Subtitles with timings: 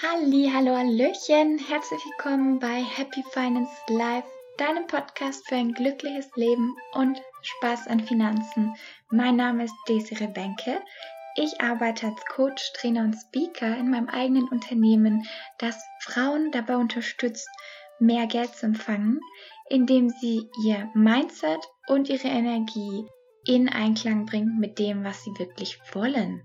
[0.00, 6.76] Halli, hallo, hallöchen, herzlich willkommen bei Happy Finance Life, deinem Podcast für ein glückliches Leben
[6.92, 8.76] und Spaß an Finanzen.
[9.10, 10.80] Mein Name ist Desiree Benke.
[11.34, 15.26] Ich arbeite als Coach, Trainer und Speaker in meinem eigenen Unternehmen,
[15.58, 17.48] das Frauen dabei unterstützt,
[17.98, 19.18] mehr Geld zu empfangen,
[19.68, 23.04] indem sie ihr Mindset und ihre Energie
[23.44, 26.44] in Einklang bringen mit dem, was sie wirklich wollen.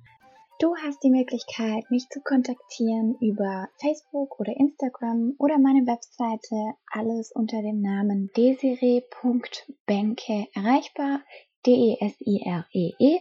[0.60, 7.32] Du hast die Möglichkeit, mich zu kontaktieren über Facebook oder Instagram oder meine Webseite, alles
[7.32, 11.22] unter dem Namen desiree.benke erreichbar,
[11.66, 12.94] D-E-S-I-R-E-E.
[13.00, 13.20] E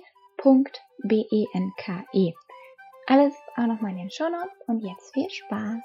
[1.05, 2.29] B-E-N-K-E.
[2.29, 2.35] E.
[3.07, 5.81] Alles auch nochmal in den Shownotes und jetzt viel Spaß.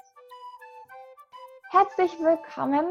[1.70, 2.84] Herzlich willkommen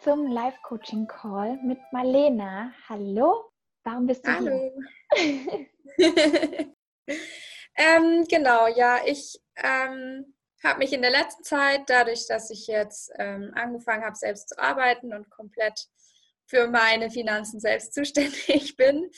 [0.00, 2.72] zum Live-Coaching-Call mit Marlena.
[2.88, 3.44] Hallo,
[3.84, 4.72] warum bist du Hallo.
[5.14, 6.74] hier?
[7.76, 13.12] ähm, genau, ja, ich ähm, habe mich in der letzten Zeit, dadurch, dass ich jetzt
[13.18, 15.88] ähm, angefangen habe, selbst zu arbeiten und komplett
[16.46, 19.10] für meine Finanzen selbst zuständig bin,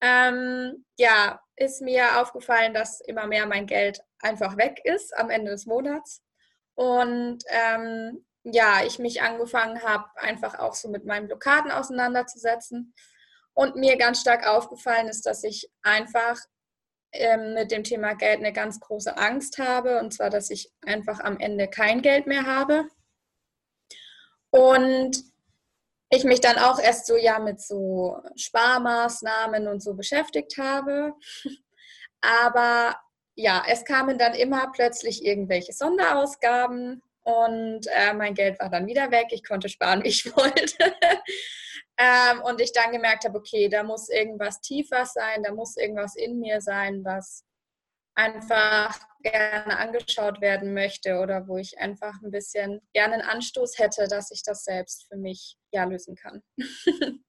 [0.00, 5.50] ähm, ja, ist mir aufgefallen, dass immer mehr mein Geld einfach weg ist am Ende
[5.50, 6.22] des Monats.
[6.74, 12.94] Und ähm, ja, ich mich angefangen habe, einfach auch so mit meinen Blockaden auseinanderzusetzen.
[13.54, 16.38] Und mir ganz stark aufgefallen ist, dass ich einfach
[17.12, 20.00] ähm, mit dem Thema Geld eine ganz große Angst habe.
[20.00, 22.88] Und zwar, dass ich einfach am Ende kein Geld mehr habe.
[24.50, 25.16] Und
[26.10, 31.14] ich mich dann auch erst so ja mit so Sparmaßnahmen und so beschäftigt habe.
[32.20, 32.96] Aber
[33.34, 39.10] ja, es kamen dann immer plötzlich irgendwelche Sonderausgaben und äh, mein Geld war dann wieder
[39.10, 39.28] weg.
[39.30, 40.94] Ich konnte sparen, wie ich wollte.
[41.98, 46.14] Ähm, und ich dann gemerkt habe, okay, da muss irgendwas tiefer sein, da muss irgendwas
[46.14, 47.44] in mir sein, was
[48.14, 54.06] einfach gerne angeschaut werden möchte oder wo ich einfach ein bisschen gerne einen Anstoß hätte,
[54.08, 56.42] dass ich das selbst für mich ja lösen kann.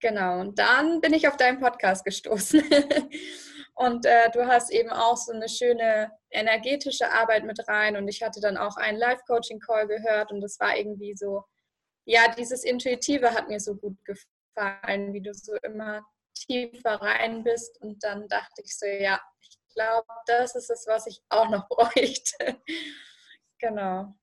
[0.00, 2.62] genau, und dann bin ich auf deinen Podcast gestoßen.
[3.74, 8.22] und äh, du hast eben auch so eine schöne energetische Arbeit mit rein und ich
[8.22, 11.44] hatte dann auch einen Live-Coaching-Call gehört und das war irgendwie so,
[12.06, 17.80] ja, dieses Intuitive hat mir so gut gefallen, wie du so immer tiefer rein bist
[17.82, 21.68] und dann dachte ich so, ja, ich glaube, das ist es, was ich auch noch
[21.68, 22.60] bräuchte.
[23.58, 24.14] genau.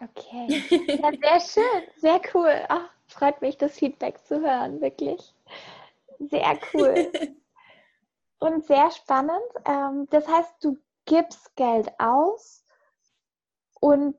[0.00, 0.62] Okay.
[1.00, 2.64] Ja, sehr schön, sehr cool.
[2.68, 5.34] Ach, freut mich, das Feedback zu hören, wirklich.
[6.18, 7.12] Sehr cool.
[8.40, 9.40] Und sehr spannend.
[9.64, 10.76] Ähm, das heißt, du
[11.06, 12.64] gibst Geld aus
[13.80, 14.16] und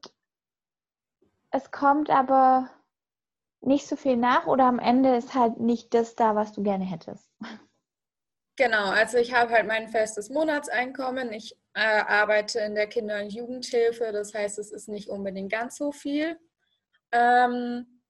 [1.52, 2.70] es kommt aber
[3.66, 6.86] nicht so viel nach oder am Ende ist halt nicht das da, was du gerne
[6.86, 7.30] hättest.
[8.58, 11.34] Genau, also ich habe halt mein festes Monatseinkommen.
[11.34, 15.76] Ich äh, arbeite in der Kinder- und Jugendhilfe, das heißt, es ist nicht unbedingt ganz
[15.76, 16.40] so viel.
[17.12, 18.02] Ähm,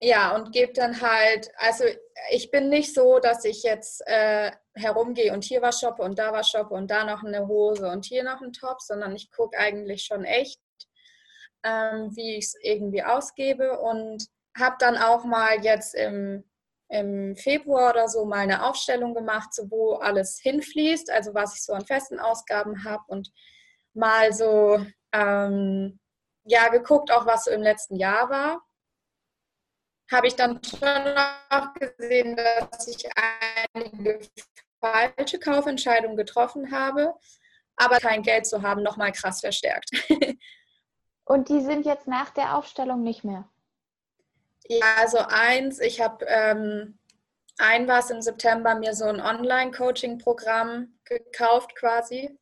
[0.00, 1.84] ja, und gebe dann halt, also
[2.30, 6.32] ich bin nicht so, dass ich jetzt äh, herumgehe und hier was shoppe und da
[6.32, 9.58] was shoppe und da noch eine Hose und hier noch einen Top, sondern ich gucke
[9.58, 10.60] eigentlich schon echt,
[11.62, 14.26] ähm, wie ich es irgendwie ausgebe und
[14.58, 16.44] habe dann auch mal jetzt im
[16.88, 21.64] im Februar oder so mal eine Aufstellung gemacht, so wo alles hinfließt, also was ich
[21.64, 23.32] so an festen Ausgaben habe und
[23.94, 25.98] mal so ähm,
[26.44, 28.62] ja geguckt, auch was so im letzten Jahr war.
[30.12, 31.16] Habe ich dann schon
[31.50, 33.04] auch gesehen, dass ich
[33.74, 34.20] einige
[34.80, 37.14] falsche Kaufentscheidungen getroffen habe,
[37.74, 39.90] aber kein Geld zu haben, nochmal krass verstärkt.
[41.24, 43.48] Und die sind jetzt nach der Aufstellung nicht mehr?
[44.68, 46.98] Ja, also eins, ich habe ähm,
[47.58, 52.36] ein was im September mir so ein Online-Coaching-Programm gekauft quasi.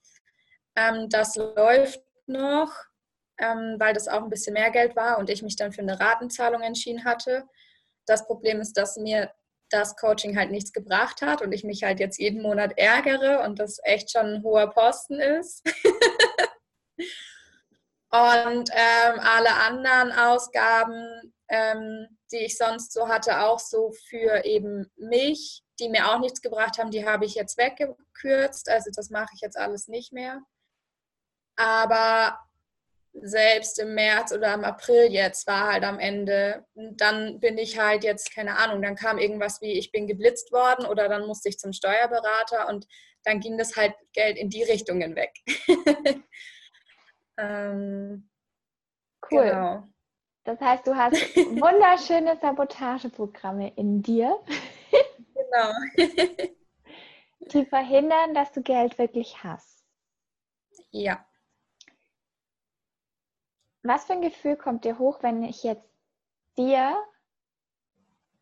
[0.76, 2.72] Ähm, das läuft noch,
[3.38, 6.00] ähm, weil das auch ein bisschen mehr Geld war und ich mich dann für eine
[6.00, 7.44] Ratenzahlung entschieden hatte.
[8.06, 9.30] Das Problem ist, dass mir
[9.70, 13.58] das Coaching halt nichts gebracht hat und ich mich halt jetzt jeden Monat ärgere und
[13.58, 15.62] das echt schon ein hoher Posten ist.
[18.10, 24.90] und ähm, alle anderen Ausgaben ähm, die ich sonst so hatte, auch so für eben
[24.96, 28.68] mich, die mir auch nichts gebracht haben, die habe ich jetzt weggekürzt.
[28.68, 30.40] Also das mache ich jetzt alles nicht mehr.
[31.56, 32.38] Aber
[33.12, 38.02] selbst im März oder im April jetzt war halt am Ende, dann bin ich halt
[38.02, 41.58] jetzt, keine Ahnung, dann kam irgendwas wie, ich bin geblitzt worden oder dann musste ich
[41.58, 42.86] zum Steuerberater und
[43.22, 45.32] dann ging das halt Geld in die Richtungen weg.
[47.38, 48.28] ähm,
[49.30, 49.44] cool.
[49.44, 49.93] Genau.
[50.44, 54.38] Das heißt, du hast wunderschöne Sabotageprogramme in dir.
[55.34, 55.72] Genau.
[57.52, 59.84] die verhindern, dass du Geld wirklich hast.
[60.90, 61.24] Ja.
[63.82, 65.88] Was für ein Gefühl kommt dir hoch, wenn ich jetzt
[66.56, 67.02] dir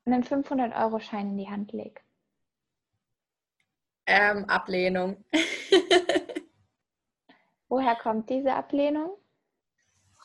[0.05, 2.01] einen 500-Euro-Schein in die Hand lege?
[4.07, 5.25] Ähm, Ablehnung.
[7.69, 9.17] Woher kommt diese Ablehnung?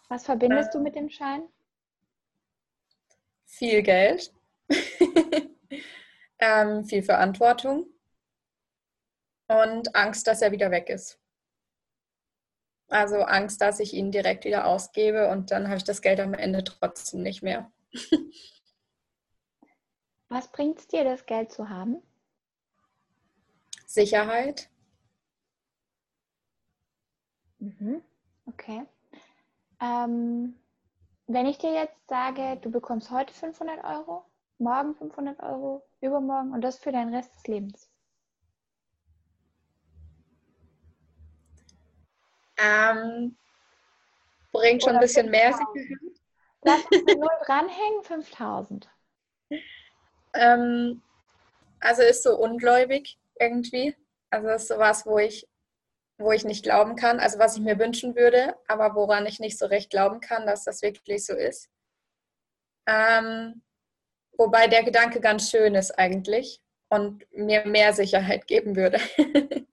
[0.10, 1.48] Was verbindest ähm, du mit dem Schein?
[3.48, 4.32] Viel Geld,
[6.40, 7.88] ähm, viel Verantwortung
[9.48, 11.20] und Angst, dass er wieder weg ist.
[12.90, 16.34] Also Angst, dass ich ihn direkt wieder ausgebe und dann habe ich das Geld am
[16.34, 17.72] Ende trotzdem nicht mehr.
[20.30, 22.02] Was bringt es dir, das Geld zu haben?
[23.86, 24.70] Sicherheit.
[27.60, 28.02] Mhm.
[28.46, 28.84] Okay.
[29.82, 30.56] Ähm,
[31.28, 34.26] wenn ich dir jetzt sage, du bekommst heute 500 Euro,
[34.58, 37.90] morgen 500 Euro, übermorgen und das für den Rest des Lebens.
[42.58, 43.38] Ähm,
[44.52, 46.18] bringt schon Oder ein bisschen mehr Sicherheit.
[46.64, 48.90] Lass uns nur dranhängen, 5000.
[50.34, 51.02] Ähm,
[51.80, 53.96] also ist so ungläubig irgendwie.
[54.30, 55.48] Also ist sowas, wo ich,
[56.18, 59.58] wo ich nicht glauben kann, also was ich mir wünschen würde, aber woran ich nicht
[59.58, 61.69] so recht glauben kann, dass das wirklich so ist.
[62.88, 63.62] Ähm,
[64.38, 69.00] wobei der Gedanke ganz schön ist eigentlich und mir mehr Sicherheit geben würde.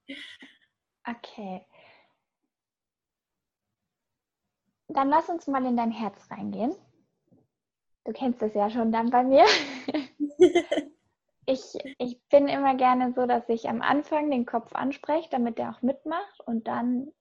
[1.09, 1.67] okay.
[4.89, 6.75] Dann lass uns mal in dein Herz reingehen.
[8.05, 9.47] Du kennst das ja schon dann bei mir.
[11.47, 11.63] ich,
[11.99, 15.83] ich bin immer gerne so, dass ich am Anfang den Kopf anspreche, damit der auch
[15.83, 17.13] mitmacht und dann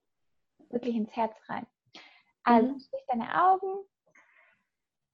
[0.69, 1.67] wirklich ins Herz rein.
[2.43, 2.79] Also mhm.
[2.79, 3.85] schließ deine Augen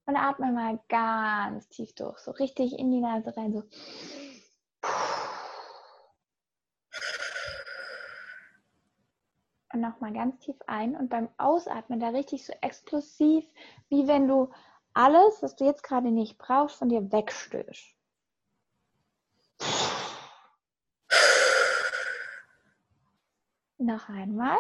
[0.06, 3.64] und atme mal ganz tief durch, so richtig in die Nase rein, so.
[9.72, 13.46] Und nochmal ganz tief ein und beim Ausatmen da richtig so explosiv,
[13.90, 14.50] wie wenn du
[14.96, 17.99] alles, was du jetzt gerade nicht brauchst, von dir wegstößt.
[23.90, 24.60] Noch einmal.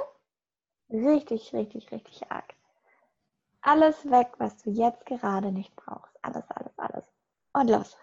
[0.89, 2.51] Richtig, richtig, richtig arg.
[3.61, 6.17] Alles weg, was du jetzt gerade nicht brauchst.
[6.23, 7.03] Alles, alles, alles.
[7.53, 7.95] Und los.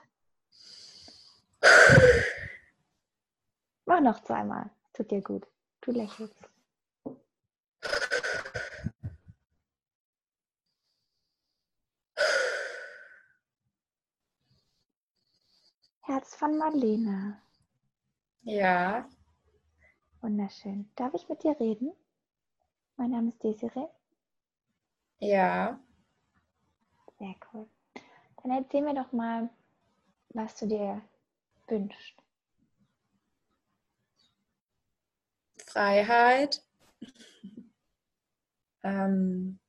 [3.86, 4.70] Mach noch zweimal.
[4.92, 5.48] Tut dir gut.
[5.80, 6.48] Du lächelst.
[16.02, 17.42] Herz von Marlene.
[18.42, 19.08] Ja.
[20.26, 20.90] Wunderschön.
[20.96, 21.92] Darf ich mit dir reden?
[22.96, 23.86] Mein Name ist Desiree.
[25.20, 25.78] Ja.
[27.16, 27.70] Sehr cool.
[28.42, 29.48] Dann erzähl mir doch mal,
[30.30, 31.00] was du dir
[31.68, 32.20] wünschst.
[35.64, 36.60] Freiheit,
[38.82, 39.60] ähm,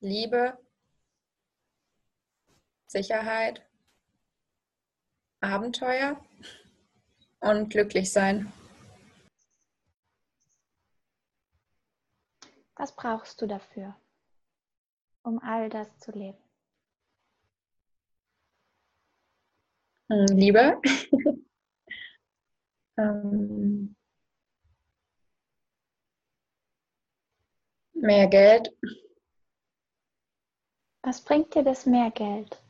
[0.00, 0.56] Liebe,
[2.86, 3.62] Sicherheit,
[5.42, 6.18] Abenteuer
[7.40, 8.50] und glücklich sein.
[12.82, 13.94] Was brauchst du dafür,
[15.22, 16.36] um all das zu leben?
[20.10, 20.82] Hm, Liebe.
[22.98, 23.94] ähm,
[27.92, 28.76] mehr Geld.
[31.02, 32.60] Was bringt dir das mehr Geld?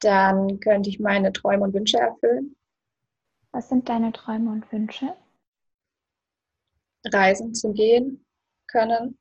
[0.00, 2.56] dann könnte ich meine Träume und Wünsche erfüllen.
[3.52, 5.14] Was sind deine Träume und Wünsche?
[7.04, 8.24] Reisen zu gehen
[8.70, 9.18] können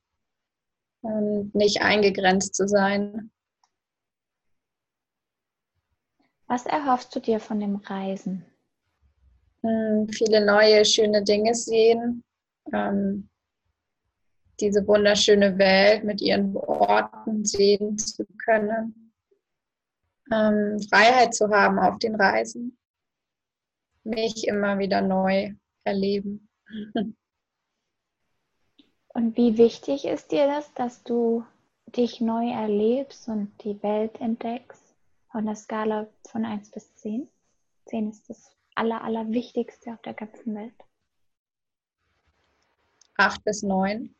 [1.01, 3.31] und nicht eingegrenzt zu sein.
[6.47, 8.45] Was erhoffst du dir von dem Reisen?
[9.61, 12.23] Hm, viele neue, schöne Dinge sehen.
[12.73, 13.29] Ähm,
[14.59, 19.09] diese wunderschöne Welt mit ihren Orten sehen zu können
[20.31, 22.77] ähm, Freiheit zu haben auf den Reisen,
[24.03, 25.53] mich immer wieder neu
[25.83, 26.49] erleben.
[29.19, 31.45] Und wie wichtig ist dir das, dass du
[31.87, 34.95] dich neu erlebst und die Welt entdeckst?
[35.29, 37.27] Von der Skala von 1 bis 10.
[37.87, 40.73] 10 ist das aller, allerwichtigste auf der ganzen Welt.
[43.17, 44.15] 8 bis 9.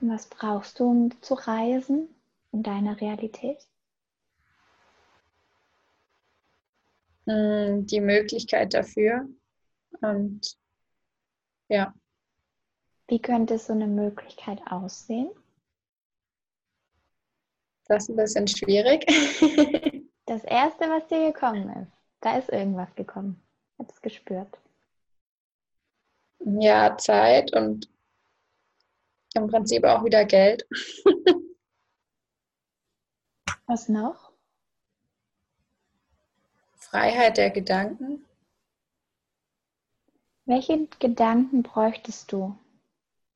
[0.00, 2.08] Und was brauchst du, um zu reisen
[2.52, 3.66] in deiner Realität?
[7.26, 9.28] Mm, die Möglichkeit dafür.
[10.00, 10.56] Und
[11.66, 11.92] ja.
[13.12, 15.30] Wie könnte so eine Möglichkeit aussehen?
[17.84, 19.04] Das ist ein bisschen schwierig.
[20.24, 21.92] das erste, was dir gekommen ist,
[22.22, 23.38] da ist irgendwas gekommen.
[23.74, 24.58] Ich habe es gespürt.
[26.38, 27.86] Ja, Zeit und
[29.34, 30.66] Im Prinzip auch wieder Geld.
[33.66, 34.32] Was noch?
[36.76, 38.24] Freiheit der Gedanken.
[40.46, 42.56] Welche Gedanken bräuchtest du,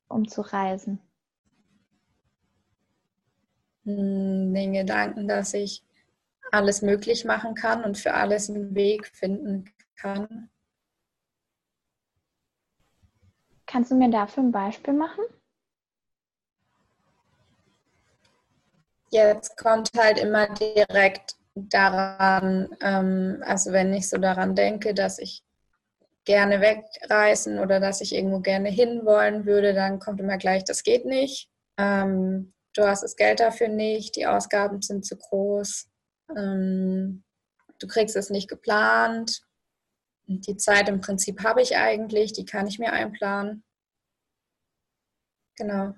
[0.09, 1.01] um zu reisen?
[3.85, 5.83] Hm, den Gedanken, dass ich
[6.53, 10.51] alles möglich machen kann und für alles einen Weg finden kann.
[13.67, 15.25] Kannst du mir dafür ein Beispiel machen?
[19.11, 25.43] Jetzt kommt halt immer direkt daran, ähm, also wenn ich so daran denke, dass ich
[26.27, 31.07] gerne wegreisen oder dass ich irgendwo gerne hinwollen würde, dann kommt immer gleich, das geht
[31.07, 31.49] nicht.
[31.79, 35.89] Ähm, du hast das Geld dafür nicht, die Ausgaben sind zu groß,
[36.37, 37.25] ähm,
[37.79, 39.43] du kriegst es nicht geplant.
[40.29, 43.63] Die Zeit im Prinzip habe ich eigentlich, die kann ich mir einplanen.
[45.57, 45.95] Genau.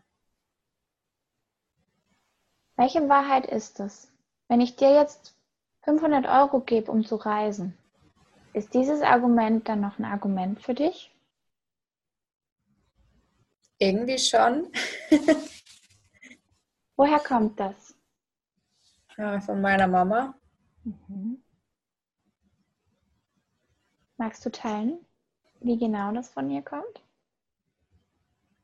[2.76, 4.12] Welche Wahrheit ist es?
[4.48, 5.34] Wenn ich dir jetzt
[5.82, 7.76] 500 Euro gebe, um zu reisen,
[8.52, 11.14] ist dieses Argument dann noch ein Argument für dich?
[13.78, 14.72] Irgendwie schon.
[16.96, 17.94] Woher kommt das?
[19.16, 20.34] Ja, von meiner Mama.
[20.84, 21.42] Mhm.
[24.16, 24.98] Magst du teilen,
[25.60, 27.04] wie genau das von ihr kommt?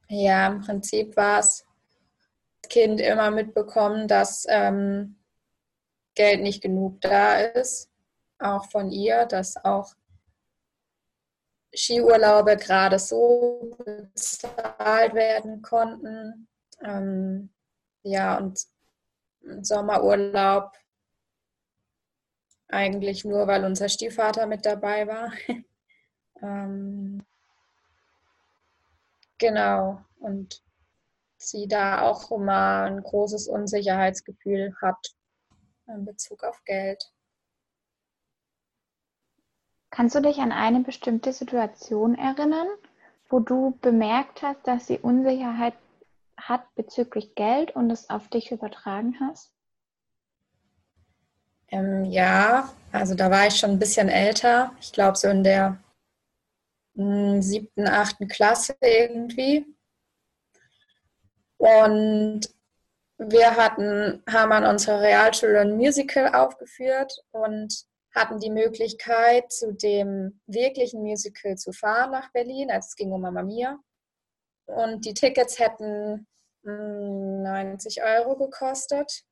[0.08, 1.64] Ja, im Prinzip war es
[2.68, 5.16] Kind immer mitbekommen, dass ähm,
[6.14, 7.90] Geld nicht genug da ist,
[8.44, 9.94] auch von ihr, dass auch
[11.74, 16.48] Skiurlaube gerade so bezahlt werden konnten.
[16.82, 17.50] Ähm,
[18.02, 18.60] ja, und
[19.60, 20.72] Sommerurlaub
[22.68, 25.32] eigentlich nur, weil unser Stiefvater mit dabei war.
[26.42, 27.24] ähm,
[29.38, 30.62] genau, und
[31.36, 35.14] sie da auch immer ein großes Unsicherheitsgefühl hat
[35.86, 37.12] in Bezug auf Geld.
[39.94, 42.66] Kannst du dich an eine bestimmte Situation erinnern,
[43.28, 45.74] wo du bemerkt hast, dass sie Unsicherheit
[46.36, 49.52] hat bezüglich Geld und es auf dich übertragen hast?
[51.68, 54.72] Ähm, ja, also da war ich schon ein bisschen älter.
[54.80, 55.78] Ich glaube so in der
[56.96, 59.64] hm, siebten, achten Klasse irgendwie.
[61.56, 62.52] Und
[63.18, 70.40] wir hatten, haben an unserer Realschule ein Musical aufgeführt und hatten die Möglichkeit, zu dem
[70.46, 72.70] wirklichen Musical zu fahren nach Berlin.
[72.70, 73.78] Also es ging um Mama Mia.
[74.66, 76.26] Und die Tickets hätten
[76.62, 79.24] 90 hm, Euro gekostet.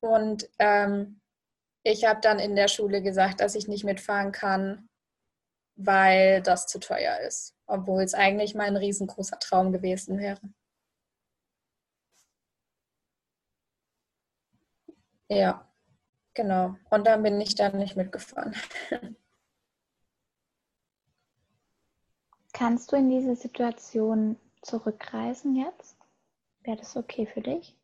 [0.00, 1.20] Und ähm,
[1.82, 4.88] ich habe dann in der Schule gesagt, dass ich nicht mitfahren kann,
[5.76, 7.54] weil das zu teuer ist.
[7.66, 10.40] Obwohl es eigentlich mein riesengroßer Traum gewesen wäre.
[15.28, 15.73] Ja,
[16.34, 16.76] genau.
[16.90, 18.54] Und dann bin ich dann nicht mitgefahren.
[22.52, 25.96] Kannst du in diese Situation zurückreisen jetzt?
[26.62, 27.76] Wäre das okay für dich?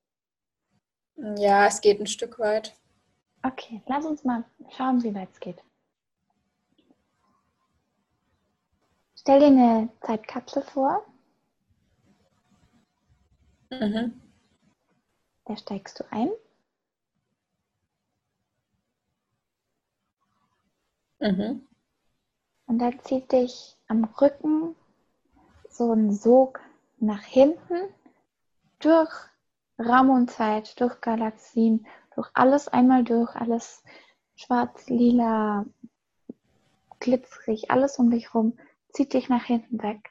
[1.16, 2.74] Ja, es geht ein Stück weit.
[3.42, 4.44] Okay, lass uns mal
[4.76, 5.62] schauen, wie weit es geht.
[9.16, 11.04] Stell dir eine Zeitkapsel vor.
[13.70, 14.20] Mhm.
[15.44, 16.30] Da steigst du ein.
[21.20, 21.66] Mhm.
[22.66, 24.74] Und da zieht dich am Rücken
[25.68, 26.60] so ein Sog
[26.98, 27.92] nach hinten
[28.78, 29.10] durch
[29.78, 33.82] Raum und Zeit, durch Galaxien, durch alles einmal durch, alles
[34.34, 35.66] schwarz, lila,
[37.00, 38.58] glitzerig, alles um dich rum,
[38.90, 40.10] zieht dich nach hinten weg.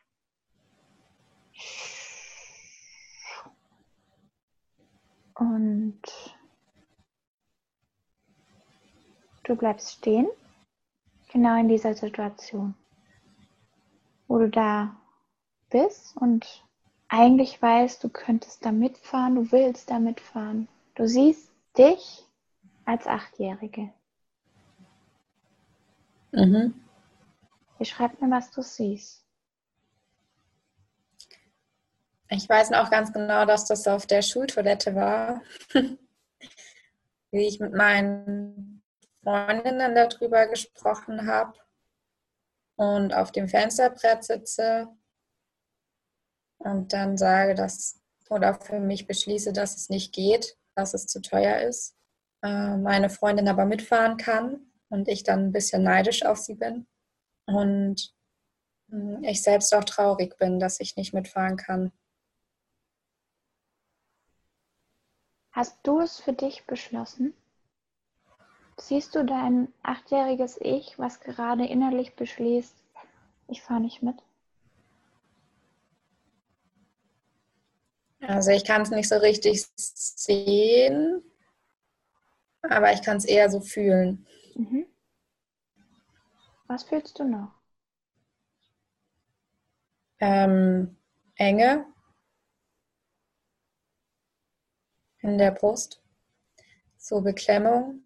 [5.36, 6.02] Und
[9.44, 10.28] du bleibst stehen
[11.30, 12.76] genau in dieser Situation,
[14.28, 14.96] wo du da
[15.70, 16.64] bist und
[17.08, 20.68] eigentlich weißt, du könntest da mitfahren, du willst da mitfahren.
[20.96, 22.26] Du siehst dich
[22.86, 23.92] als Achtjährige.
[26.32, 26.74] Mhm.
[27.78, 29.26] Beschreib mir, was du siehst.
[32.30, 35.42] Ich weiß noch ganz genau, dass das auf der Schultoilette war.
[37.32, 38.79] Wie ich mit meinen
[39.24, 41.58] Freundinnen darüber gesprochen habe
[42.76, 44.88] und auf dem Fensterbrett sitze
[46.60, 48.00] und dann sage, dass
[48.30, 51.98] oder für mich beschließe, dass es nicht geht, dass es zu teuer ist,
[52.44, 56.88] äh, meine Freundin aber mitfahren kann und ich dann ein bisschen neidisch auf sie bin
[57.46, 58.14] und
[58.90, 61.92] hm, ich selbst auch traurig bin, dass ich nicht mitfahren kann.
[65.52, 67.34] Hast du es für dich beschlossen?
[68.80, 72.74] Siehst du dein achtjähriges Ich, was gerade innerlich beschließt,
[73.48, 74.16] ich fahre nicht mit?
[78.22, 81.22] Also ich kann es nicht so richtig sehen,
[82.62, 84.26] aber ich kann es eher so fühlen.
[84.56, 84.86] Mhm.
[86.68, 87.54] Was fühlst du noch?
[90.20, 90.98] Ähm,
[91.36, 91.86] Enge
[95.22, 96.02] in der Brust,
[96.98, 98.04] so Beklemmung,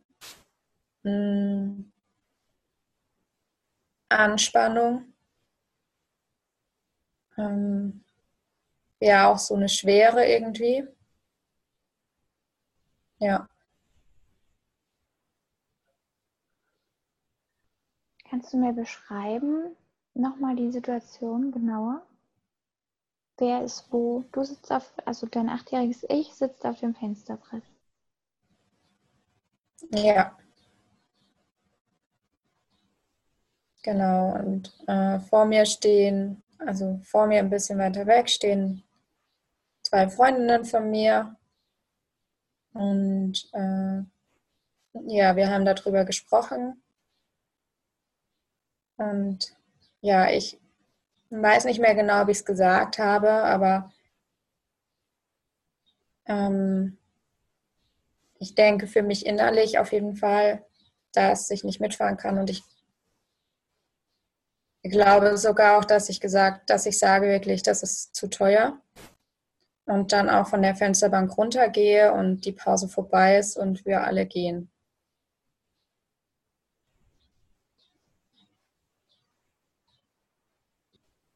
[1.03, 1.93] mh, hm.
[4.23, 4.93] Anspannung,
[7.37, 8.03] ähm,
[9.01, 10.85] ja auch so eine Schwere irgendwie.
[13.19, 13.47] Ja.
[18.29, 19.77] Kannst du mir beschreiben,
[20.13, 22.05] nochmal die Situation genauer?
[23.37, 24.23] Wer ist wo?
[24.31, 27.61] Du sitzt auf, also dein achtjähriges Ich sitzt auf dem Fensterbrett.
[29.91, 30.35] Ja.
[33.83, 38.83] Genau, und äh, vor mir stehen, also vor mir ein bisschen weiter weg stehen
[39.83, 41.35] zwei Freundinnen von mir.
[42.73, 44.01] Und äh,
[45.07, 46.81] ja, wir haben darüber gesprochen.
[48.97, 49.55] Und
[50.01, 50.59] ja, ich
[51.29, 53.91] weiß nicht mehr genau, wie ich es gesagt habe, aber
[56.25, 56.97] ähm,
[58.39, 60.65] ich denke für mich innerlich auf jeden Fall,
[61.13, 62.63] dass ich nicht mitfahren kann und ich
[64.91, 68.81] glaube sogar auch, dass ich gesagt, dass ich sage wirklich, das ist zu teuer
[69.85, 74.25] und dann auch von der Fensterbank runtergehe und die Pause vorbei ist und wir alle
[74.25, 74.69] gehen.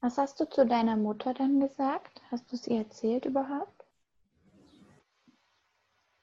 [0.01, 2.21] Was hast du zu deiner Mutter dann gesagt?
[2.31, 3.85] Hast du sie erzählt überhaupt?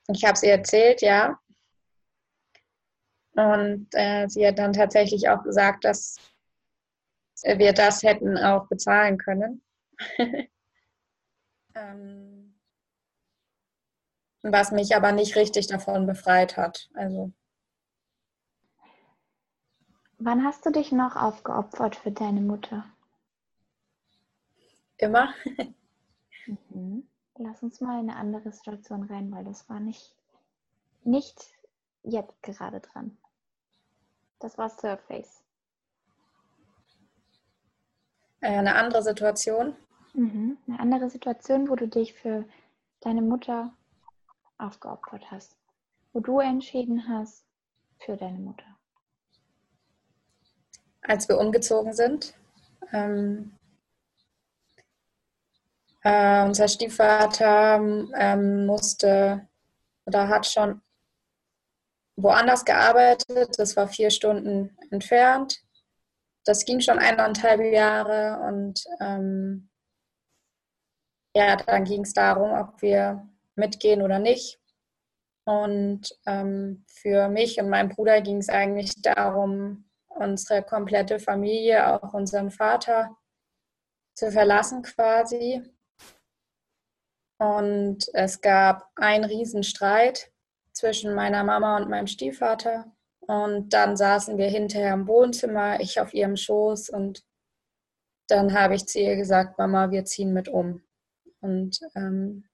[0.08, 1.38] Ich habe sie erzählt, ja.
[3.32, 6.16] Und äh, sie hat dann tatsächlich auch gesagt, dass
[7.44, 9.62] wir das hätten auch bezahlen können.
[11.74, 12.54] ähm,
[14.42, 16.88] was mich aber nicht richtig davon befreit hat.
[16.94, 17.32] Also.
[20.18, 22.84] Wann hast du dich noch aufgeopfert für deine Mutter?
[24.96, 25.34] Immer.
[26.70, 27.06] mhm.
[27.36, 30.14] Lass uns mal in eine andere Situation rein, weil das war nicht,
[31.02, 31.52] nicht
[32.02, 33.18] jetzt gerade dran.
[34.38, 35.42] Das war Surface.
[38.33, 39.76] Äh, eine andere Situation.
[40.14, 40.58] Mhm.
[40.66, 42.44] Eine andere Situation, wo du dich für
[43.00, 43.72] deine Mutter
[44.58, 45.56] aufgeopfert hast.
[46.12, 47.44] Wo du entschieden hast
[47.98, 48.66] für deine Mutter.
[51.02, 52.34] Als wir umgezogen sind,
[52.92, 53.52] ähm,
[56.02, 57.76] äh, unser Stiefvater
[58.14, 59.48] ähm, musste
[60.06, 60.80] oder hat schon
[62.16, 63.58] woanders gearbeitet.
[63.58, 65.63] Das war vier Stunden entfernt.
[66.44, 69.70] Das ging schon eineinhalb Jahre und ähm,
[71.36, 74.60] ja, dann ging es darum, ob wir mitgehen oder nicht.
[75.46, 82.14] Und ähm, für mich und meinen Bruder ging es eigentlich darum, unsere komplette Familie, auch
[82.14, 83.16] unseren Vater,
[84.14, 85.62] zu verlassen quasi.
[87.38, 90.32] Und es gab einen Riesenstreit
[90.72, 92.92] zwischen meiner Mama und meinem Stiefvater.
[93.26, 96.90] Und dann saßen wir hinterher im Wohnzimmer, ich auf ihrem Schoß.
[96.90, 97.24] Und
[98.28, 100.82] dann habe ich zu ihr gesagt, Mama, wir ziehen mit um.
[101.40, 102.44] Und ähm,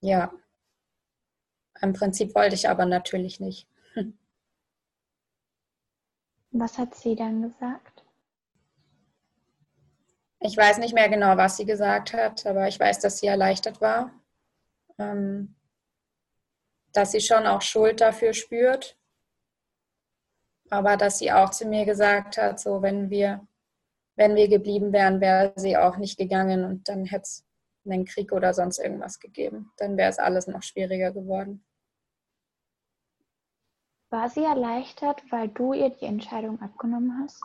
[0.00, 0.32] ja,
[1.80, 3.66] im Prinzip wollte ich aber natürlich nicht.
[6.50, 8.04] Was hat sie dann gesagt?
[10.40, 13.82] Ich weiß nicht mehr genau, was sie gesagt hat, aber ich weiß, dass sie erleichtert
[13.82, 14.10] war.
[14.98, 15.54] Ähm,
[16.92, 18.96] dass sie schon auch Schuld dafür spürt.
[20.70, 23.46] Aber dass sie auch zu mir gesagt hat, so wenn wir,
[24.16, 27.44] wenn wir geblieben wären, wäre sie auch nicht gegangen und dann hätte es
[27.84, 29.72] einen Krieg oder sonst irgendwas gegeben.
[29.78, 31.64] Dann wäre es alles noch schwieriger geworden.
[34.10, 37.42] War sie erleichtert, weil du ihr die Entscheidung abgenommen hast?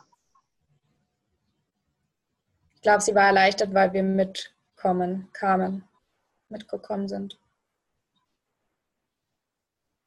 [2.86, 5.82] glaube, sie war erleichtert, weil wir mitkommen, kamen,
[6.48, 7.36] mitgekommen sind.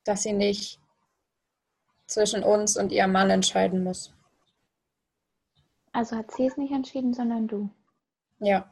[0.09, 0.79] Dass sie nicht
[2.07, 4.11] zwischen uns und ihrem Mann entscheiden muss.
[5.91, 7.69] Also hat sie es nicht entschieden, sondern du?
[8.39, 8.67] Ja.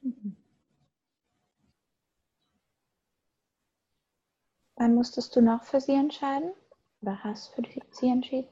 [0.00, 0.34] Mhm.
[4.76, 6.54] Wann musstest du noch für sie entscheiden?
[7.02, 8.48] Oder hast für sie entschieden?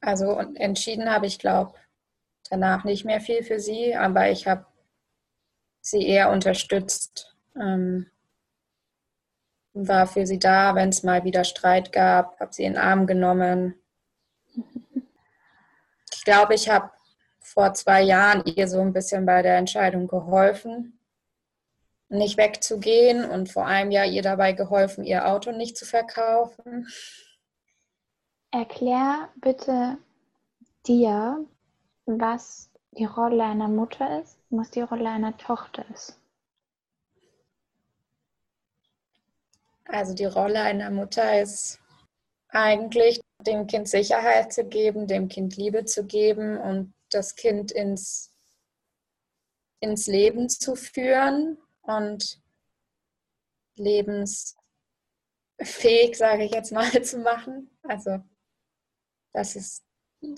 [0.00, 1.74] also entschieden habe ich, glaube
[2.48, 4.64] danach nicht mehr viel für sie, aber ich habe
[5.82, 7.37] sie eher unterstützt.
[7.60, 8.10] Ähm,
[9.74, 13.06] war für sie da, wenn es mal wieder Streit gab, habe sie in den Arm
[13.06, 13.74] genommen.
[16.10, 16.90] Ich glaube, ich habe
[17.40, 21.00] vor zwei Jahren ihr so ein bisschen bei der Entscheidung geholfen,
[22.10, 26.86] nicht wegzugehen und vor einem Jahr ihr dabei geholfen, ihr Auto nicht zu verkaufen.
[28.50, 29.96] Erklär bitte
[30.86, 31.46] dir,
[32.04, 36.17] was die Rolle einer Mutter ist und was die Rolle einer Tochter ist.
[39.88, 41.80] Also die Rolle einer Mutter ist
[42.48, 48.34] eigentlich, dem Kind Sicherheit zu geben, dem Kind Liebe zu geben und das Kind ins,
[49.80, 52.42] ins Leben zu führen und
[53.76, 54.58] lebensfähig,
[56.16, 57.70] sage ich jetzt mal, zu machen.
[57.82, 58.18] Also
[59.32, 59.84] das ist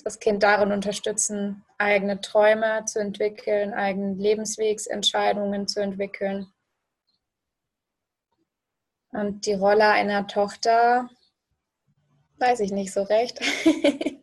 [0.04, 6.52] das Kind darin unterstützen, eigene Träume zu entwickeln, eigene Lebenswegsentscheidungen zu entwickeln.
[9.12, 11.10] Und die Rolle einer Tochter,
[12.38, 13.40] weiß ich nicht so recht,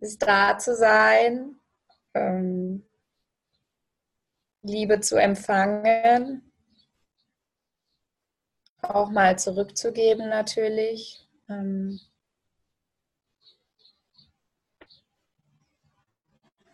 [0.00, 1.56] ist da zu sein,
[2.14, 2.86] ähm,
[4.62, 6.52] Liebe zu empfangen,
[8.80, 11.28] auch mal zurückzugeben natürlich.
[11.48, 12.00] Ähm,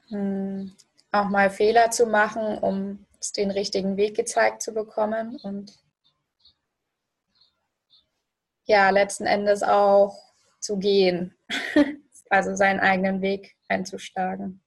[0.09, 0.77] hm,
[1.13, 5.79] auch mal Fehler zu machen, um den richtigen Weg gezeigt zu bekommen und
[8.69, 10.17] ja, letzten Endes auch
[10.61, 11.35] zu gehen,
[12.31, 14.63] also seinen eigenen Weg einzuschlagen.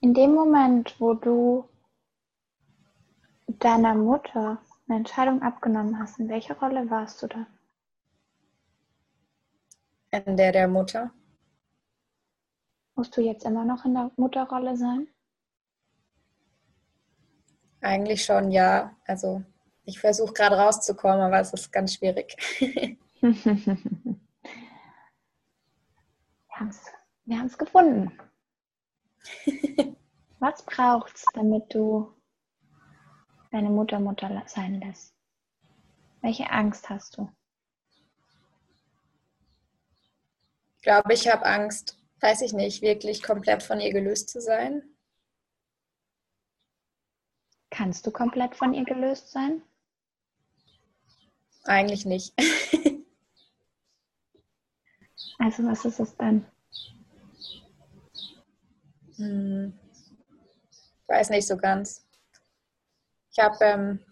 [0.00, 1.68] In dem Moment, wo du
[3.46, 7.46] deiner Mutter eine Entscheidung abgenommen hast, in welcher Rolle warst du da?
[10.10, 11.10] In der der Mutter.
[12.94, 15.08] Musst du jetzt immer noch in der Mutterrolle sein?
[17.80, 18.94] Eigentlich schon, ja.
[19.06, 19.42] Also
[19.84, 22.36] ich versuche gerade rauszukommen, aber es ist ganz schwierig.
[27.24, 28.18] wir haben es gefunden.
[30.38, 32.12] Was braucht es, damit du
[33.50, 35.14] deine Mutter Mutter sein lässt?
[36.20, 37.30] Welche Angst hast du?
[40.76, 44.82] Ich glaube, ich habe Angst, weiß ich nicht, wirklich komplett von ihr gelöst zu sein.
[47.70, 49.62] Kannst du komplett von ihr gelöst sein?
[51.64, 52.34] Eigentlich nicht.
[55.38, 56.46] also was ist es dann?
[59.16, 59.78] Hm.
[61.02, 62.04] Ich weiß nicht so ganz.
[63.30, 64.04] Ich habe ähm,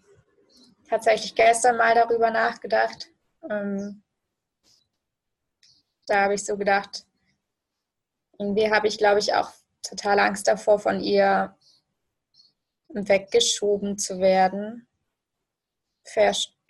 [0.88, 3.08] tatsächlich gestern mal darüber nachgedacht.
[3.48, 4.02] Ähm,
[6.06, 7.06] da habe ich so gedacht,
[8.38, 11.56] irgendwie habe ich, glaube ich, auch total Angst davor, von ihr
[12.88, 14.86] weggeschoben zu werden.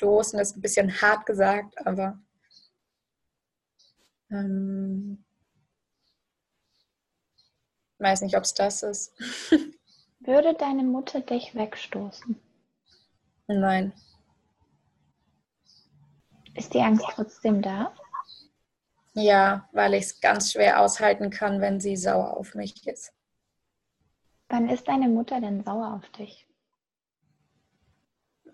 [0.01, 2.19] Verstoßen ist ein bisschen hart gesagt, aber
[4.31, 5.23] ähm,
[7.99, 9.13] weiß nicht, ob es das ist.
[10.21, 12.41] Würde deine Mutter dich wegstoßen?
[13.49, 13.93] Nein.
[16.55, 17.95] Ist die Angst trotzdem da?
[19.13, 23.13] Ja, weil ich es ganz schwer aushalten kann, wenn sie sauer auf mich ist.
[24.49, 26.50] Wann ist deine Mutter denn sauer auf dich?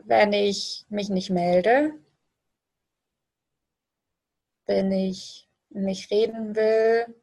[0.07, 1.99] Wenn ich mich nicht melde,
[4.67, 7.15] wenn ich nicht reden will,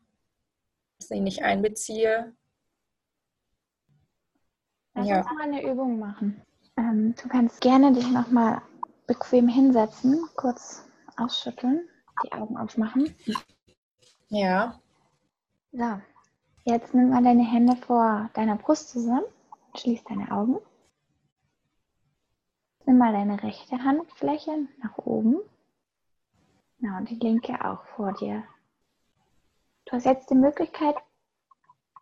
[1.00, 2.36] sie nicht einbeziehe.
[4.96, 5.17] Lass ja.
[5.19, 6.41] uns mal eine Übung machen.
[6.76, 8.62] Ähm, du kannst gerne dich nochmal
[9.08, 11.88] bequem hinsetzen, kurz ausschütteln
[12.26, 13.15] die Augen aufmachen.
[14.28, 14.80] Ja.
[15.72, 16.02] So,
[16.65, 19.26] jetzt nimm mal deine Hände vor deiner Brust zusammen.
[19.76, 20.60] Schließ deine Augen.
[22.86, 25.39] Nimm mal deine rechte Handfläche nach oben.
[26.80, 28.43] Na, und die linke auch vor dir.
[29.86, 30.96] Du hast jetzt die Möglichkeit,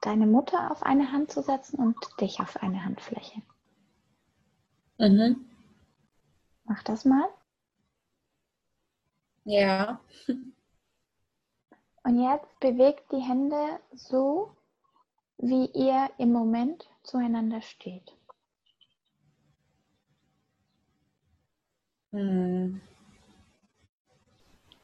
[0.02, 3.42] deine Mutter auf eine Hand zu setzen und dich auf eine Handfläche.
[4.98, 5.46] Mhm.
[6.64, 7.28] Mach das mal.
[9.44, 10.00] Ja.
[12.04, 14.56] Und jetzt bewegt die Hände so,
[15.38, 18.16] wie ihr im Moment zueinander steht.
[22.12, 22.82] Hm.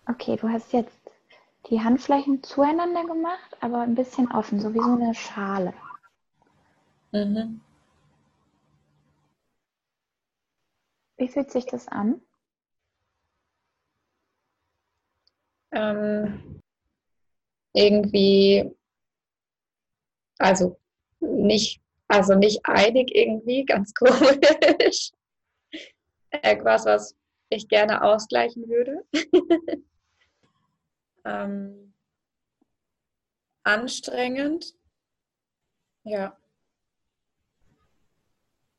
[0.10, 1.12] Okay, du hast jetzt
[1.70, 5.74] die Handflächen zueinander gemacht, aber ein bisschen offen, so wie so eine Schale.
[7.12, 7.62] Mhm.
[11.18, 12.22] Wie fühlt sich das an?
[15.72, 16.62] ähm,
[17.74, 18.72] irgendwie,
[20.40, 20.80] also
[21.20, 25.12] nicht, also nicht einig irgendwie, ganz komisch.
[26.32, 27.16] Etwas, was
[27.50, 29.06] ich gerne ausgleichen würde.
[31.26, 31.94] ähm,
[33.64, 34.74] anstrengend.
[36.04, 36.38] Ja.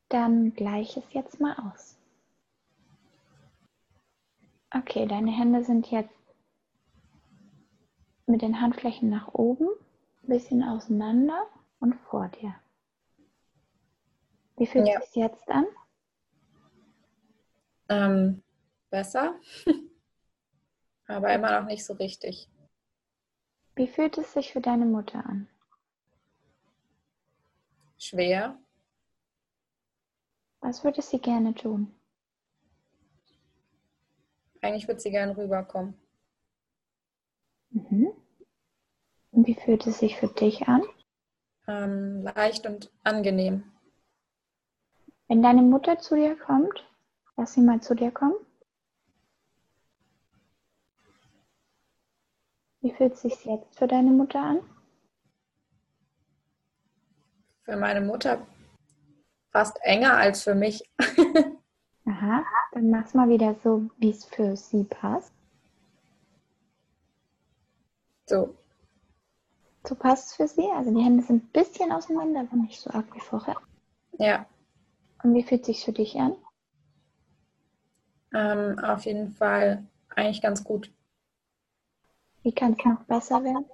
[0.08, 1.98] Dann gleich es jetzt mal aus.
[4.74, 6.14] Okay, deine Hände sind jetzt
[8.26, 9.68] mit den Handflächen nach oben,
[10.22, 11.46] ein bisschen auseinander
[11.80, 12.54] und vor dir.
[14.56, 15.00] Wie fühlt ja.
[15.00, 15.66] sich jetzt an?
[17.88, 18.42] Ähm,
[18.90, 19.34] besser,
[21.06, 22.48] aber immer noch nicht so richtig.
[23.76, 25.48] Wie fühlt es sich für deine Mutter an?
[27.98, 28.58] Schwer.
[30.60, 31.94] Was würde sie gerne tun?
[34.60, 35.94] Eigentlich würde sie gerne rüberkommen.
[37.70, 38.12] Mhm.
[39.30, 40.82] Und wie fühlt es sich für dich an?
[41.66, 43.62] Ähm, leicht und angenehm.
[45.28, 46.87] Wenn deine Mutter zu dir kommt,
[47.38, 48.34] lass sie mal zu dir kommen.
[52.80, 54.60] Wie fühlt es sich jetzt für deine Mutter an?
[57.62, 58.46] Für meine Mutter
[59.50, 60.82] fast enger als für mich.
[62.06, 65.32] Aha, dann mach's mal wieder so, wie es für sie passt.
[68.26, 68.54] So.
[69.86, 70.68] So passt es für sie?
[70.74, 73.56] Also die Hände sind ein bisschen auseinander, aber nicht so arg wie vorher.
[74.18, 74.46] Ja.
[75.22, 76.36] Und wie fühlt es sich für dich an?
[78.34, 80.90] Ähm, auf jeden Fall eigentlich ganz gut.
[82.42, 83.64] Wie kann es noch besser werden?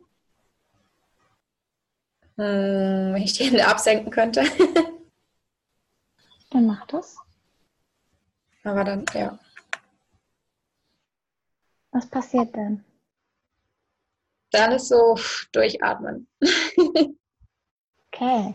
[2.37, 4.43] Hm, wenn ich die Hände absenken könnte.
[6.51, 7.17] dann mach das.
[8.65, 9.39] Aber dann, ja.
[11.93, 12.85] Was passiert dann?
[14.51, 15.17] Dann ist so
[15.53, 16.27] durchatmen.
[18.09, 18.55] okay.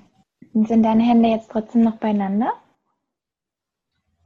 [0.53, 2.51] Und sind deine Hände jetzt trotzdem noch beieinander?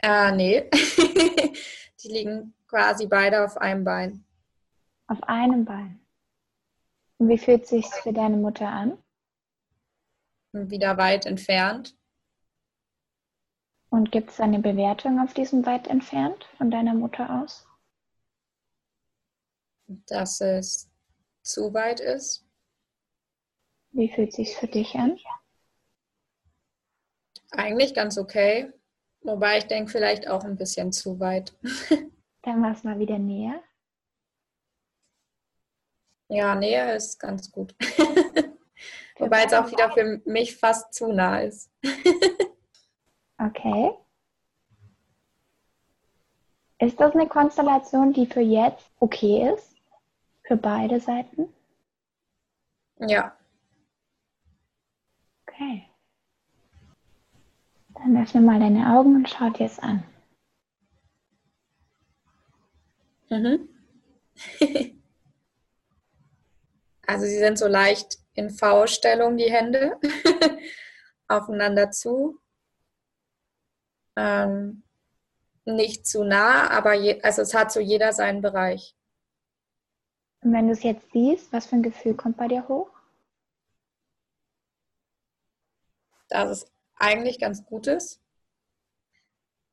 [0.03, 0.69] Äh, nee.
[2.03, 4.25] Die liegen quasi beide auf einem Bein.
[5.07, 6.05] Auf einem Bein.
[7.17, 9.01] Und wie fühlt es sich für deine Mutter an?
[10.51, 11.97] Wieder weit entfernt.
[13.89, 17.65] Und gibt es eine Bewertung auf diesem weit entfernt von deiner Mutter aus?
[19.87, 20.91] Dass es
[21.43, 22.45] zu weit ist.
[23.91, 25.17] Wie fühlt es sich für dich an?
[27.51, 28.73] Eigentlich ganz okay.
[29.23, 31.53] Wobei ich denke, vielleicht auch ein bisschen zu weit.
[32.43, 33.62] Dann war es mal wieder näher.
[36.27, 37.75] Ja, näher ist ganz gut.
[39.17, 41.71] Wobei es auch wieder für mich fast zu nah ist.
[43.39, 43.91] Okay.
[46.79, 49.75] Ist das eine Konstellation, die für jetzt okay ist?
[50.43, 51.53] Für beide Seiten?
[52.99, 53.36] Ja.
[55.47, 55.89] Okay.
[58.03, 60.03] Dann öffne mal deine Augen und schau dir es an.
[63.29, 63.69] Mhm.
[67.07, 69.97] also sie sind so leicht in V-Stellung, die Hände,
[71.29, 72.41] aufeinander zu.
[74.17, 74.83] Ähm,
[75.63, 78.97] nicht zu nah, aber je, also es hat so jeder seinen Bereich.
[80.41, 82.89] Und wenn du es jetzt siehst, was für ein Gefühl kommt bei dir hoch?
[86.27, 86.72] Dass es
[87.03, 88.21] eigentlich ganz gut ist.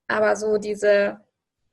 [0.09, 1.25] Aber so diese,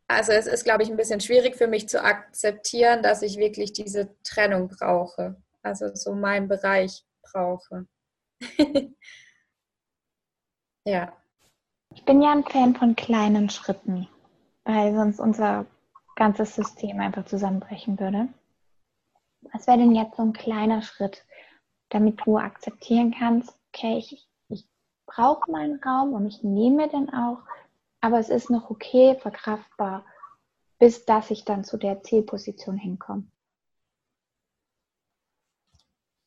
[0.07, 3.73] also es ist, glaube ich, ein bisschen schwierig für mich zu akzeptieren, dass ich wirklich
[3.73, 5.41] diese Trennung brauche.
[5.63, 7.87] Also so meinen Bereich brauche.
[10.85, 11.11] ja.
[11.95, 14.07] Ich bin ja ein Fan von kleinen Schritten,
[14.65, 15.65] weil sonst unser
[16.15, 18.27] ganzes System einfach zusammenbrechen würde.
[19.53, 21.25] Was wäre denn jetzt so ein kleiner Schritt,
[21.89, 24.26] damit du akzeptieren kannst, okay, ich
[25.07, 27.39] brauche meinen Raum und ich nehme den auch,
[28.01, 30.05] aber es ist noch okay, verkraftbar,
[30.77, 33.23] bis dass ich dann zu der Zielposition hinkomme?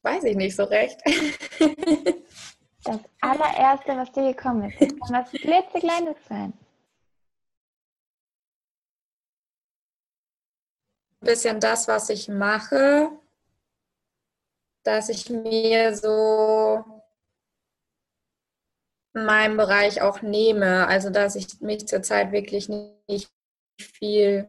[0.02, 1.00] Weiß ich nicht so recht.
[2.84, 6.52] Das allererste, was dir gekommen ist, kann was klitzekleines sein.
[11.20, 13.10] Ein bisschen das, was ich mache,
[14.82, 16.99] dass ich mir so
[19.12, 20.86] meinen Bereich auch nehme.
[20.86, 23.30] Also, dass ich mich zurzeit wirklich nicht
[23.78, 24.48] viel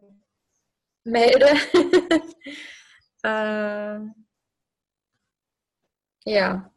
[1.03, 1.47] melde.
[3.23, 4.15] ähm,
[6.25, 6.71] ja.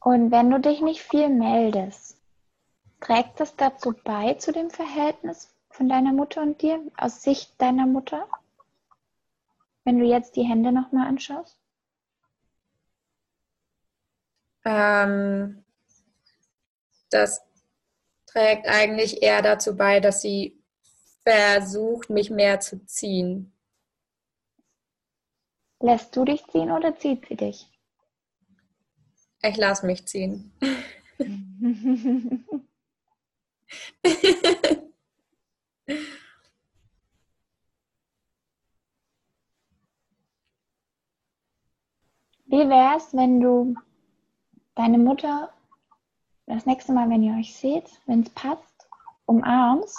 [0.00, 2.18] Und wenn du dich nicht viel meldest,
[3.00, 7.86] trägt das dazu bei, zu dem Verhältnis von deiner Mutter und dir, aus Sicht deiner
[7.86, 8.28] Mutter?
[9.84, 11.58] Wenn du jetzt die Hände nochmal anschaust?
[14.64, 15.64] Ähm,
[17.10, 17.42] das
[18.26, 20.60] trägt eigentlich eher dazu bei, dass sie
[21.26, 23.52] versucht, mich mehr zu ziehen.
[25.80, 27.70] Lässt du dich ziehen oder zieht sie dich?
[29.42, 30.52] Ich lasse mich ziehen.
[42.46, 43.74] Wie wäre es, wenn du
[44.74, 45.52] deine Mutter
[46.46, 48.88] das nächste Mal, wenn ihr euch seht, wenn es passt,
[49.26, 49.98] umarmst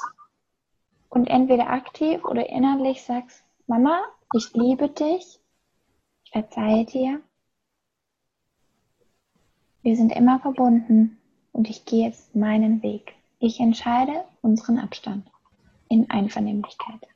[1.10, 5.40] und entweder aktiv oder innerlich sagst, Mama, ich liebe dich,
[6.24, 7.22] ich verzeihe dir,
[9.82, 11.20] wir sind immer verbunden
[11.52, 13.14] und ich gehe jetzt meinen Weg.
[13.40, 15.30] Ich entscheide unseren Abstand
[15.90, 17.08] in Einvernehmlichkeit.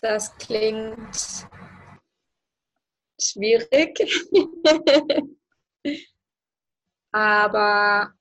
[0.00, 1.48] Das klingt
[3.30, 3.98] schwierig.
[7.12, 8.12] Aber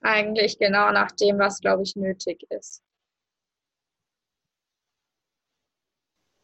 [0.00, 2.82] eigentlich genau nach dem, was, glaube ich, nötig ist.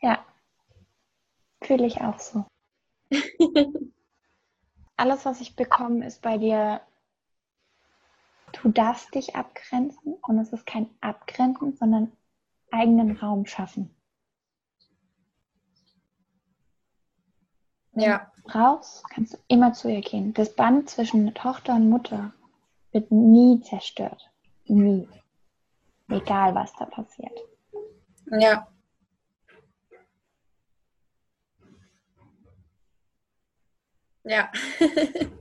[0.00, 0.24] Ja,
[1.62, 2.44] fühle ich auch so.
[4.96, 6.80] Alles, was ich bekomme, ist bei dir,
[8.52, 12.12] du darfst dich abgrenzen und es ist kein Abgrenzen, sondern
[12.70, 13.95] eigenen Raum schaffen.
[17.96, 18.30] Ja.
[18.44, 20.32] Brauchst, kannst du immer zu ihr gehen.
[20.35, 22.32] Das Band zwischen Tochter und Mutter
[22.92, 24.30] wird nie zerstört.
[24.66, 25.09] Nie.
[26.09, 27.38] Egal, was da passiert.
[28.30, 28.68] Ja.
[34.24, 34.50] Ja.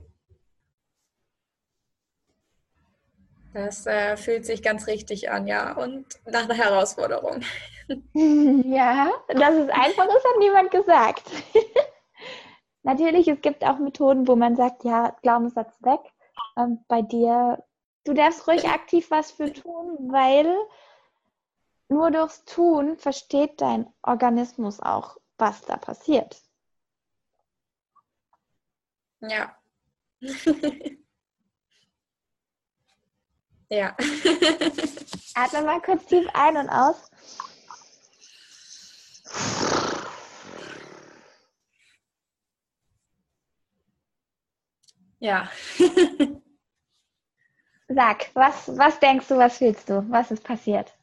[3.52, 5.72] Das äh, fühlt sich ganz richtig an, ja.
[5.78, 7.40] Und nach einer Herausforderung.
[8.14, 11.22] Ja, das ist einfach, das hat niemand gesagt.
[12.86, 15.98] Natürlich, es gibt auch Methoden, wo man sagt, ja, Glaubenssatz weg.
[16.56, 17.64] Ähm, bei dir,
[18.04, 20.56] du darfst ruhig aktiv was für tun, weil
[21.88, 26.40] nur durchs Tun versteht dein Organismus auch, was da passiert.
[29.18, 29.56] Ja.
[33.68, 33.96] ja.
[35.34, 37.10] Atme mal kurz tief ein und aus.
[45.20, 45.50] Ja.
[47.88, 50.08] Sag, was, was denkst du, was fühlst du?
[50.08, 50.94] Was ist passiert?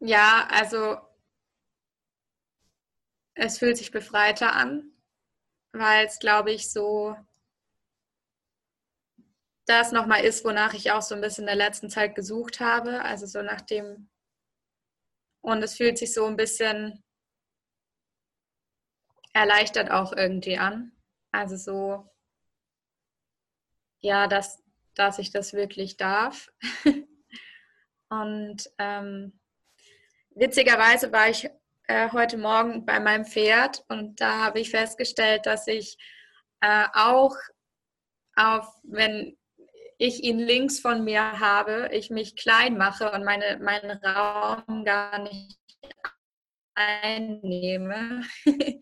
[0.00, 0.98] Ja, also
[3.34, 4.92] es fühlt sich befreiter an,
[5.72, 7.16] weil es, glaube ich, so
[9.66, 13.02] das nochmal ist, wonach ich auch so ein bisschen in der letzten Zeit gesucht habe.
[13.04, 14.08] Also so nach dem.
[15.42, 17.02] Und es fühlt sich so ein bisschen
[19.32, 20.92] erleichtert auch irgendwie an.
[21.32, 22.10] Also so,
[24.00, 24.62] ja, dass,
[24.94, 26.50] dass ich das wirklich darf.
[28.08, 29.38] Und ähm,
[30.34, 31.48] witzigerweise war ich
[31.86, 35.96] äh, heute Morgen bei meinem Pferd und da habe ich festgestellt, dass ich
[36.60, 37.36] äh, auch
[38.34, 39.36] auf, wenn
[39.98, 45.18] ich ihn links von mir habe, ich mich klein mache und meine, meinen Raum gar
[45.18, 45.58] nicht
[46.74, 48.22] einnehme.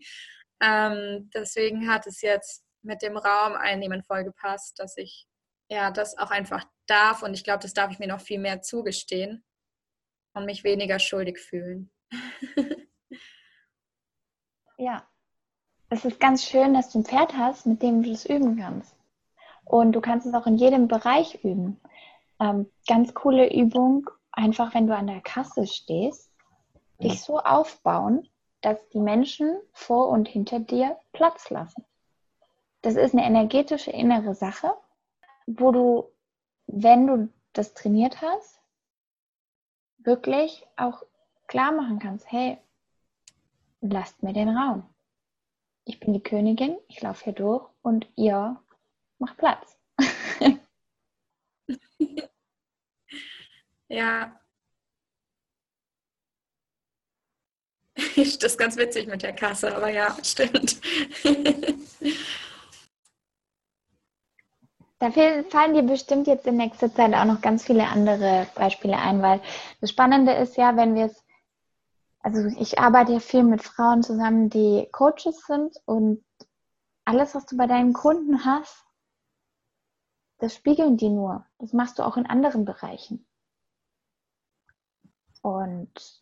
[0.61, 5.27] Ähm, deswegen hat es jetzt mit dem Raum einnehmen voll gepasst, dass ich
[5.69, 8.61] ja das auch einfach darf und ich glaube, das darf ich mir noch viel mehr
[8.61, 9.43] zugestehen
[10.33, 11.91] und mich weniger schuldig fühlen.
[14.77, 15.07] ja,
[15.89, 18.95] es ist ganz schön, dass du ein Pferd hast, mit dem du das üben kannst.
[19.65, 21.79] Und du kannst es auch in jedem Bereich üben.
[22.39, 26.31] Ähm, ganz coole Übung, einfach wenn du an der Kasse stehst,
[27.01, 28.27] dich so aufbauen,
[28.61, 31.85] dass die Menschen vor und hinter dir Platz lassen.
[32.81, 34.73] Das ist eine energetische innere Sache,
[35.45, 36.11] wo du,
[36.67, 38.61] wenn du das trainiert hast,
[39.97, 41.03] wirklich auch
[41.47, 42.57] klar machen kannst, hey,
[43.81, 44.83] lasst mir den Raum.
[45.85, 48.61] Ich bin die Königin, ich laufe hier durch und ihr
[49.17, 49.77] macht Platz.
[53.87, 54.39] ja,
[58.39, 60.79] Das ist ganz witzig mit der Kasse, aber ja, stimmt.
[65.01, 69.21] Da fallen dir bestimmt jetzt in nächster Zeit auch noch ganz viele andere Beispiele ein,
[69.21, 69.39] weil
[69.79, 71.23] das Spannende ist ja, wenn wir es,
[72.19, 76.21] also ich arbeite ja viel mit Frauen zusammen, die Coaches sind und
[77.05, 78.85] alles, was du bei deinen Kunden hast,
[80.39, 81.45] das spiegeln die nur.
[81.59, 83.25] Das machst du auch in anderen Bereichen.
[85.41, 86.21] Und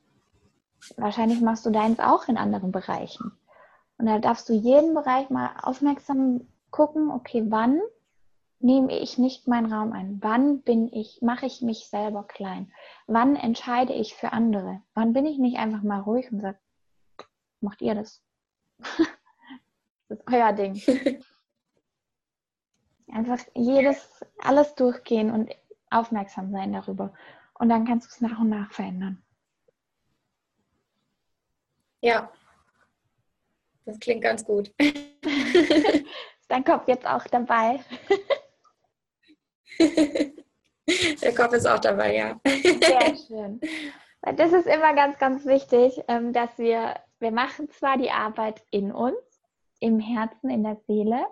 [0.98, 3.32] wahrscheinlich machst du deins auch in anderen Bereichen.
[3.98, 7.82] Und da darfst du jeden Bereich mal aufmerksam gucken, okay, wann
[8.60, 10.20] nehme ich nicht meinen Raum ein?
[10.22, 12.72] Wann bin ich, mache ich mich selber klein?
[13.06, 14.82] Wann entscheide ich für andere?
[14.94, 16.60] Wann bin ich nicht einfach mal ruhig und sage,
[17.62, 18.22] macht ihr das?
[20.10, 20.82] das ist euer Ding.
[23.12, 25.52] einfach jedes, alles durchgehen und
[25.90, 27.14] aufmerksam sein darüber.
[27.56, 29.24] Und dann kannst du es nach und nach verändern.
[32.02, 32.32] Ja,
[33.88, 34.72] das klingt ganz gut.
[34.78, 34.96] ist
[36.50, 37.80] dein Kopf jetzt auch dabei?
[41.22, 42.40] Der Kopf ist auch dabei, ja.
[42.46, 43.62] Sehr schön.
[44.22, 48.92] Das ist immer ganz, ganz wichtig, ähm, dass wir, wir machen zwar die Arbeit in
[48.92, 49.18] uns,
[49.80, 51.26] im Herzen, in der Seele,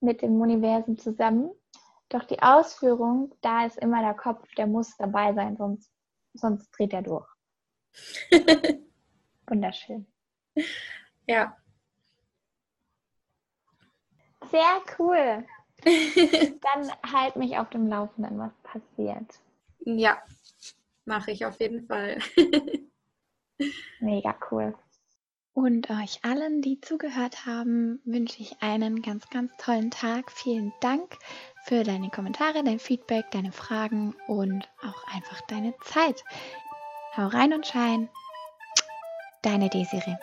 [0.00, 1.50] mit dem Universum zusammen,
[2.08, 5.92] doch die Ausführung, da ist immer der Kopf, der muss dabei sein, sonst,
[6.34, 7.28] sonst dreht er durch.
[9.48, 10.06] Wunderschön.
[11.26, 11.56] Ja.
[14.50, 15.46] Sehr cool.
[15.84, 19.40] Dann halt mich auf dem Laufenden, was passiert.
[19.80, 20.22] Ja,
[21.04, 22.18] mache ich auf jeden Fall.
[24.00, 24.74] Mega cool.
[25.52, 30.30] Und euch allen, die zugehört haben, wünsche ich einen ganz, ganz tollen Tag.
[30.30, 31.18] Vielen Dank
[31.64, 36.22] für deine Kommentare, dein Feedback, deine Fragen und auch einfach deine Zeit.
[37.16, 38.08] Hau rein und schein.
[39.42, 40.16] Deine Desiree.